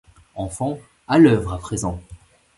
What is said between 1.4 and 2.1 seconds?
à présent!